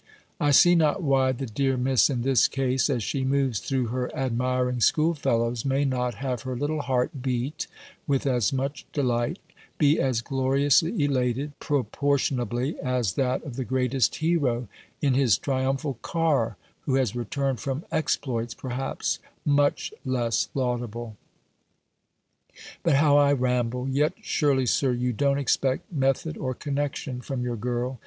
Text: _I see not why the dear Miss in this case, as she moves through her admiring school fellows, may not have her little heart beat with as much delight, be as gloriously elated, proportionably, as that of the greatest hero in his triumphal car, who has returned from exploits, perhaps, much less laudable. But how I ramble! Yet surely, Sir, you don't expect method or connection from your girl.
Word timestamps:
_I 0.39 0.49
see 0.49 0.73
not 0.73 1.03
why 1.03 1.31
the 1.31 1.45
dear 1.45 1.77
Miss 1.77 2.09
in 2.09 2.23
this 2.23 2.47
case, 2.47 2.89
as 2.89 3.03
she 3.03 3.23
moves 3.23 3.59
through 3.59 3.85
her 3.89 4.11
admiring 4.15 4.79
school 4.81 5.13
fellows, 5.13 5.63
may 5.63 5.85
not 5.85 6.15
have 6.15 6.41
her 6.41 6.55
little 6.55 6.81
heart 6.81 7.21
beat 7.21 7.67
with 8.07 8.25
as 8.25 8.51
much 8.51 8.87
delight, 8.93 9.37
be 9.77 9.99
as 9.99 10.21
gloriously 10.21 11.03
elated, 11.03 11.51
proportionably, 11.59 12.79
as 12.79 13.13
that 13.13 13.43
of 13.43 13.57
the 13.57 13.63
greatest 13.63 14.15
hero 14.15 14.67
in 15.03 15.13
his 15.13 15.37
triumphal 15.37 15.99
car, 16.01 16.57
who 16.87 16.95
has 16.95 17.15
returned 17.15 17.59
from 17.59 17.85
exploits, 17.91 18.55
perhaps, 18.55 19.19
much 19.45 19.93
less 20.03 20.49
laudable. 20.55 21.15
But 22.81 22.95
how 22.95 23.17
I 23.17 23.33
ramble! 23.33 23.87
Yet 23.87 24.13
surely, 24.23 24.65
Sir, 24.65 24.93
you 24.93 25.13
don't 25.13 25.37
expect 25.37 25.93
method 25.93 26.37
or 26.39 26.55
connection 26.55 27.21
from 27.21 27.43
your 27.43 27.55
girl. 27.55 27.99